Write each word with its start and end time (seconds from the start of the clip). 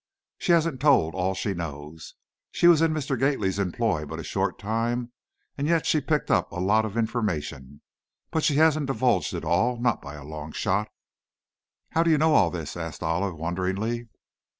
She 0.39 0.51
hasn't 0.51 0.79
told 0.81 1.13
all 1.13 1.35
she 1.35 1.53
knows. 1.53 2.15
She 2.49 2.65
was 2.65 2.81
in 2.81 2.91
Mr. 2.91 3.15
Gately's 3.19 3.59
employ 3.59 4.03
but 4.03 4.17
a 4.17 4.23
short 4.23 4.57
time 4.57 5.11
and 5.59 5.67
yet 5.67 5.85
she 5.85 6.01
picked 6.01 6.31
up 6.31 6.51
a 6.51 6.59
lot 6.59 6.85
of 6.85 6.97
information. 6.97 7.81
But 8.31 8.43
she 8.43 8.55
hasn't 8.55 8.87
divulged 8.87 9.35
it 9.35 9.45
all, 9.45 9.77
not 9.79 10.01
by 10.01 10.15
a 10.15 10.23
long 10.25 10.53
shot!" 10.53 10.89
"How 11.91 12.01
do 12.01 12.09
you 12.09 12.17
know 12.17 12.33
all 12.33 12.49
this?" 12.49 12.75
asked 12.75 13.03
Olive, 13.03 13.35
wonderingly. 13.35 14.09